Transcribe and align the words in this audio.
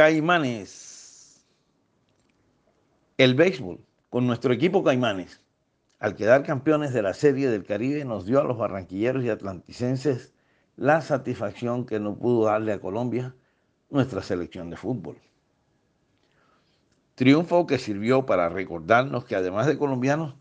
Caimanes. 0.00 1.44
El 3.18 3.34
béisbol, 3.34 3.84
con 4.08 4.26
nuestro 4.26 4.54
equipo 4.54 4.82
Caimanes, 4.82 5.42
al 5.98 6.16
quedar 6.16 6.42
campeones 6.42 6.94
de 6.94 7.02
la 7.02 7.12
Serie 7.12 7.50
del 7.50 7.66
Caribe, 7.66 8.06
nos 8.06 8.24
dio 8.24 8.40
a 8.40 8.44
los 8.44 8.56
barranquilleros 8.56 9.22
y 9.22 9.28
atlanticenses 9.28 10.32
la 10.76 11.02
satisfacción 11.02 11.84
que 11.84 12.00
no 12.00 12.16
pudo 12.16 12.46
darle 12.46 12.72
a 12.72 12.80
Colombia 12.80 13.34
nuestra 13.90 14.22
selección 14.22 14.70
de 14.70 14.78
fútbol. 14.78 15.18
Triunfo 17.14 17.66
que 17.66 17.76
sirvió 17.76 18.24
para 18.24 18.48
recordarnos 18.48 19.26
que 19.26 19.36
además 19.36 19.66
de 19.66 19.76
colombianos, 19.76 20.34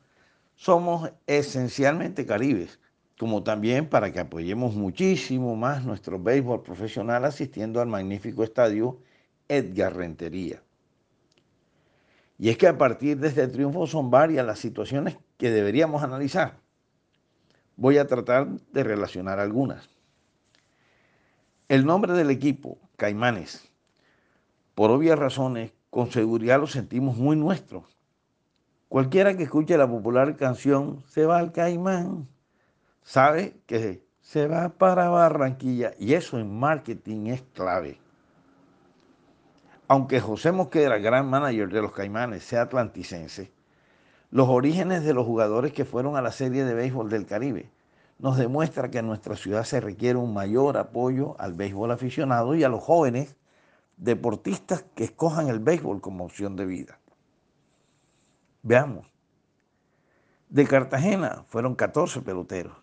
somos 0.55 1.11
esencialmente 1.27 2.25
caribes, 2.25 2.79
como 3.17 3.43
también 3.43 3.89
para 3.89 4.13
que 4.13 4.21
apoyemos 4.21 4.75
muchísimo 4.75 5.57
más 5.57 5.83
nuestro 5.83 6.17
béisbol 6.17 6.63
profesional 6.63 7.25
asistiendo 7.25 7.81
al 7.81 7.89
magnífico 7.89 8.45
estadio 8.45 9.01
Edgar 9.49 9.95
Rentería. 9.95 10.63
Y 12.37 12.49
es 12.49 12.57
que 12.57 12.67
a 12.67 12.77
partir 12.77 13.19
de 13.19 13.27
este 13.27 13.45
triunfo 13.49 13.85
son 13.85 14.09
varias 14.09 14.45
las 14.45 14.59
situaciones 14.59 15.17
que 15.37 15.51
deberíamos 15.51 16.03
analizar. 16.03 16.57
Voy 17.75 17.97
a 17.97 18.07
tratar 18.07 18.47
de 18.47 18.83
relacionar 18.83 19.39
algunas. 19.39 19.89
El 21.67 21.85
nombre 21.85 22.13
del 22.13 22.29
equipo, 22.29 22.77
Caimanes, 22.95 23.69
por 24.73 24.91
obvias 24.91 25.19
razones, 25.19 25.73
con 25.89 26.11
seguridad 26.11 26.59
lo 26.59 26.67
sentimos 26.67 27.17
muy 27.17 27.35
nuestro. 27.35 27.83
Cualquiera 28.87 29.35
que 29.35 29.43
escuche 29.43 29.77
la 29.77 29.87
popular 29.87 30.35
canción 30.35 31.03
Se 31.07 31.25
va 31.25 31.37
al 31.37 31.51
Caimán, 31.51 32.27
sabe 33.01 33.57
que 33.65 34.03
se 34.21 34.47
va 34.47 34.69
para 34.69 35.09
Barranquilla 35.09 35.93
y 35.99 36.13
eso 36.13 36.39
en 36.39 36.57
marketing 36.57 37.27
es 37.27 37.41
clave. 37.53 37.99
Aunque 39.91 40.21
José 40.21 40.51
Mosquera, 40.51 40.99
gran 40.99 41.27
manager 41.27 41.67
de 41.67 41.81
los 41.81 41.91
Caimanes, 41.93 42.43
sea 42.43 42.61
atlanticense, 42.61 43.51
los 44.29 44.47
orígenes 44.47 45.03
de 45.03 45.15
los 45.15 45.25
jugadores 45.25 45.73
que 45.73 45.83
fueron 45.83 46.15
a 46.15 46.21
la 46.21 46.31
Serie 46.31 46.63
de 46.63 46.75
Béisbol 46.75 47.09
del 47.09 47.25
Caribe 47.25 47.71
nos 48.19 48.37
demuestra 48.37 48.91
que 48.91 48.99
en 48.99 49.07
nuestra 49.07 49.35
ciudad 49.35 49.63
se 49.63 49.79
requiere 49.79 50.19
un 50.19 50.31
mayor 50.31 50.77
apoyo 50.77 51.35
al 51.39 51.53
béisbol 51.53 51.89
aficionado 51.89 52.53
y 52.53 52.63
a 52.63 52.69
los 52.69 52.83
jóvenes 52.83 53.35
deportistas 53.97 54.85
que 54.93 55.05
escojan 55.05 55.47
el 55.47 55.57
béisbol 55.57 56.01
como 56.01 56.25
opción 56.25 56.55
de 56.55 56.67
vida. 56.67 56.99
Veamos. 58.61 59.07
De 60.49 60.67
Cartagena 60.67 61.45
fueron 61.47 61.73
14 61.73 62.21
peloteros, 62.21 62.77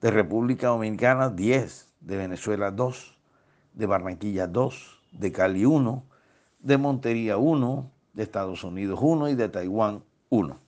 de 0.00 0.10
República 0.10 0.68
Dominicana 0.68 1.28
10, 1.28 1.92
de 2.00 2.16
Venezuela 2.16 2.70
2, 2.70 3.18
de 3.74 3.84
Barranquilla 3.84 4.46
2, 4.46 5.02
de 5.12 5.32
Cali 5.32 5.66
1, 5.66 6.06
de 6.62 6.76
Montería 6.76 7.38
1, 7.38 7.90
de 8.12 8.22
Estados 8.22 8.64
Unidos 8.64 8.98
1 9.02 9.30
y 9.30 9.34
de 9.34 9.48
Taiwán 9.48 10.04
1. 10.28 10.58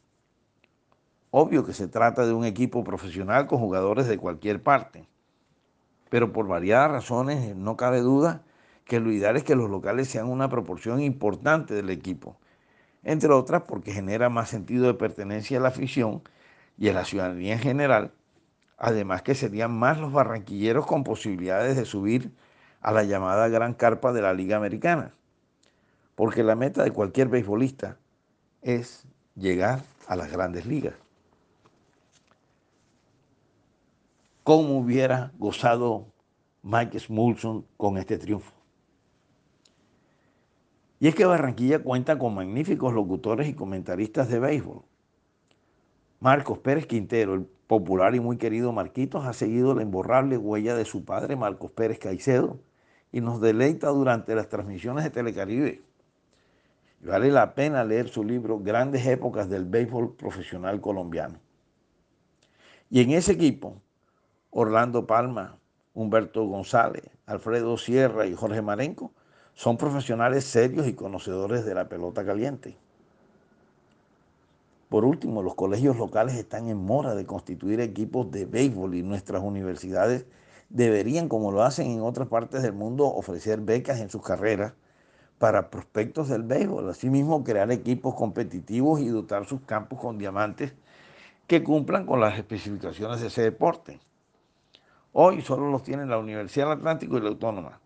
Obvio 1.30 1.66
que 1.66 1.74
se 1.74 1.86
trata 1.86 2.24
de 2.24 2.32
un 2.32 2.46
equipo 2.46 2.82
profesional 2.82 3.46
con 3.46 3.58
jugadores 3.58 4.08
de 4.08 4.16
cualquier 4.16 4.62
parte, 4.62 5.06
pero 6.08 6.32
por 6.32 6.46
variadas 6.46 6.90
razones 6.90 7.54
no 7.56 7.76
cabe 7.76 8.00
duda 8.00 8.42
que 8.86 9.00
lo 9.00 9.12
ideal 9.12 9.36
es 9.36 9.44
que 9.44 9.54
los 9.54 9.68
locales 9.68 10.08
sean 10.08 10.28
una 10.28 10.48
proporción 10.48 11.00
importante 11.02 11.74
del 11.74 11.90
equipo, 11.90 12.38
entre 13.02 13.30
otras 13.30 13.62
porque 13.62 13.92
genera 13.92 14.30
más 14.30 14.48
sentido 14.48 14.86
de 14.86 14.94
pertenencia 14.94 15.58
a 15.58 15.60
la 15.60 15.68
afición 15.68 16.22
y 16.78 16.88
a 16.88 16.94
la 16.94 17.04
ciudadanía 17.04 17.52
en 17.52 17.60
general, 17.60 18.12
además 18.78 19.20
que 19.22 19.34
serían 19.34 19.78
más 19.78 19.98
los 19.98 20.12
barranquilleros 20.12 20.86
con 20.86 21.04
posibilidades 21.04 21.77
de 21.77 21.84
subir 21.84 22.32
a 22.80 22.92
la 22.92 23.04
llamada 23.04 23.48
gran 23.48 23.74
carpa 23.74 24.12
de 24.12 24.22
la 24.22 24.32
Liga 24.32 24.56
Americana 24.56 25.12
porque 26.22 26.44
la 26.44 26.54
meta 26.54 26.84
de 26.84 26.92
cualquier 26.92 27.26
beisbolista 27.26 27.98
es 28.60 29.08
llegar 29.34 29.82
a 30.06 30.14
las 30.14 30.30
grandes 30.30 30.66
ligas. 30.66 30.94
¿Cómo 34.44 34.78
hubiera 34.78 35.32
gozado 35.36 36.06
Mike 36.62 37.00
Smulson 37.00 37.66
con 37.77 37.98
este 37.98 38.18
triunfo? 38.18 38.52
Y 41.00 41.08
es 41.08 41.16
que 41.16 41.24
Barranquilla 41.24 41.80
cuenta 41.80 42.16
con 42.16 42.36
magníficos 42.36 42.94
locutores 42.94 43.48
y 43.48 43.55
comentaristas 43.55 44.28
de 44.28 44.38
béisbol. 44.38 44.82
Marcos 46.20 46.58
Pérez 46.58 46.86
Quintero, 46.86 47.34
el 47.34 47.46
popular 47.66 48.14
y 48.14 48.20
muy 48.20 48.36
querido 48.36 48.70
Marquitos, 48.70 49.27
ha 49.27 49.32
seguido 49.32 49.74
la 49.74 49.82
imborrable 49.82 50.36
huella 50.38 50.77
de 50.77 50.84
su 50.84 51.05
padre, 51.05 51.34
Marcos 51.34 51.72
Pérez 51.72 51.98
Caicedo, 51.98 52.61
y 53.11 53.20
nos 53.20 53.40
deleita 53.40 53.88
durante 53.88 54.36
las 54.36 54.48
transmisiones 54.48 55.02
de 55.02 55.11
Telecaribe 55.11 55.82
Vale 57.02 57.33
la 57.33 57.57
pena 57.57 57.83
leer 57.83 58.08
su 58.08 58.23
libro 58.23 58.61
Grandes 58.61 59.05
Épocas 59.08 59.51
del 59.51 59.64
Béisbol 59.64 60.14
Profesional 60.14 60.80
Colombiano. 60.80 61.40
Y 62.90 63.01
en 63.01 63.11
ese 63.11 63.33
equipo, 63.33 63.83
Orlando 64.51 65.05
Palma, 65.05 65.58
Humberto 65.95 66.45
González, 66.46 67.02
Alfredo 67.27 67.77
Sierra 67.77 68.27
y 68.27 68.35
Jorge 68.35 68.62
Marenco 68.62 69.11
son 69.55 69.79
profesionales 69.79 70.45
serios 70.45 70.86
y 70.86 70.95
conocedores 70.95 71.64
de 71.64 71.74
la 71.74 71.89
pelota 71.89 72.24
caliente. 72.24 72.77
Por 74.89 75.05
último, 75.05 75.42
los 75.42 75.57
colegios 75.57 75.96
locales 75.96 76.36
están 76.36 76.68
en 76.68 76.77
mora 76.77 77.17
de 77.17 77.27
constituir 77.27 77.80
equipos 77.80 78.30
de 78.30 78.46
béisbol 78.46 78.95
y 78.95 79.02
nuestras 79.02 79.42
universidades 79.42 80.24
deberían, 80.68 81.29
como 81.29 81.51
lo 81.51 81.64
hacen 81.64 81.91
en 81.91 82.02
otras 82.02 82.29
partes 82.29 82.62
del 82.62 82.74
mundo, 82.74 83.07
ofrecer 83.07 83.61
becas 83.61 83.98
en 83.98 84.08
sus 84.08 84.23
carreras 84.23 84.74
para 85.42 85.70
prospectos 85.70 86.29
del 86.29 86.45
béisbol. 86.45 86.89
Asimismo, 86.89 87.42
crear 87.42 87.73
equipos 87.73 88.14
competitivos 88.14 89.01
y 89.01 89.08
dotar 89.08 89.45
sus 89.45 89.61
campos 89.63 89.98
con 89.98 90.17
diamantes 90.17 90.73
que 91.48 91.64
cumplan 91.64 92.07
con 92.07 92.20
las 92.20 92.39
especificaciones 92.39 93.20
de 93.20 93.27
ese 93.27 93.42
deporte. 93.42 93.98
Hoy 95.13 95.42
solo 95.42 95.69
los 95.69 95.83
tienen 95.83 96.08
la 96.08 96.19
Universidad 96.19 96.67
del 96.67 96.79
Atlántico 96.79 97.19
y 97.19 97.23
la 97.23 97.30
Autónoma. 97.30 97.80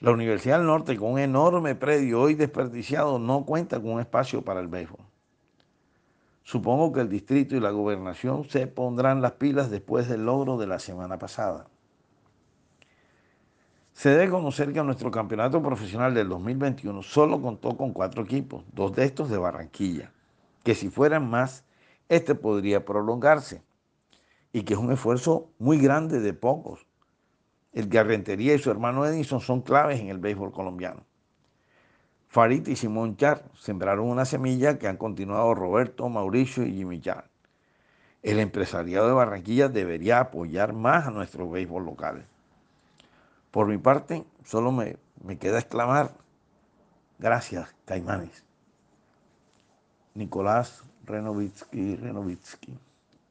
La 0.00 0.10
Universidad 0.10 0.58
del 0.58 0.66
Norte, 0.66 0.96
con 0.96 1.12
un 1.12 1.20
enorme 1.20 1.76
predio 1.76 2.22
hoy 2.22 2.34
desperdiciado, 2.34 3.20
no 3.20 3.44
cuenta 3.44 3.80
con 3.80 3.92
un 3.92 4.00
espacio 4.00 4.42
para 4.42 4.58
el 4.58 4.66
béisbol. 4.66 4.98
Supongo 6.42 6.92
que 6.92 7.02
el 7.02 7.08
distrito 7.08 7.54
y 7.54 7.60
la 7.60 7.70
gobernación 7.70 8.50
se 8.50 8.66
pondrán 8.66 9.22
las 9.22 9.34
pilas 9.34 9.70
después 9.70 10.08
del 10.08 10.26
logro 10.26 10.58
de 10.58 10.66
la 10.66 10.80
semana 10.80 11.20
pasada. 11.20 11.68
Se 13.94 14.10
debe 14.10 14.28
conocer 14.28 14.72
que 14.72 14.82
nuestro 14.82 15.12
campeonato 15.12 15.62
profesional 15.62 16.14
del 16.14 16.28
2021 16.28 17.00
solo 17.04 17.40
contó 17.40 17.76
con 17.76 17.92
cuatro 17.92 18.24
equipos, 18.24 18.64
dos 18.72 18.92
de 18.92 19.04
estos 19.04 19.30
de 19.30 19.38
Barranquilla, 19.38 20.12
que 20.64 20.74
si 20.74 20.90
fueran 20.90 21.30
más, 21.30 21.64
este 22.08 22.34
podría 22.34 22.84
prolongarse 22.84 23.62
y 24.52 24.64
que 24.64 24.74
es 24.74 24.80
un 24.80 24.90
esfuerzo 24.90 25.48
muy 25.60 25.78
grande 25.78 26.18
de 26.18 26.34
pocos. 26.34 26.86
El 27.72 27.88
Garrentería 27.88 28.54
y 28.54 28.58
su 28.58 28.68
hermano 28.68 29.06
Edison 29.06 29.40
son 29.40 29.62
claves 29.62 30.00
en 30.00 30.08
el 30.08 30.18
béisbol 30.18 30.50
colombiano. 30.50 31.04
Farid 32.26 32.66
y 32.66 32.74
Simón 32.74 33.16
Char 33.16 33.44
sembraron 33.56 34.08
una 34.08 34.24
semilla 34.24 34.76
que 34.76 34.88
han 34.88 34.96
continuado 34.96 35.54
Roberto, 35.54 36.08
Mauricio 36.08 36.66
y 36.66 36.72
Jimmy 36.72 37.00
Char. 37.00 37.30
El 38.24 38.40
empresariado 38.40 39.06
de 39.06 39.14
Barranquilla 39.14 39.68
debería 39.68 40.18
apoyar 40.18 40.72
más 40.72 41.06
a 41.06 41.12
nuestro 41.12 41.48
béisbol 41.48 41.84
local. 41.84 42.26
Por 43.54 43.68
mi 43.68 43.78
parte, 43.78 44.24
solo 44.44 44.72
me, 44.72 44.96
me 45.22 45.38
queda 45.38 45.60
exclamar, 45.60 46.10
gracias, 47.20 47.72
Caimanes. 47.84 48.42
Nicolás 50.14 50.82
Renovitsky, 51.04 51.94
Renovitsky. 51.94 52.76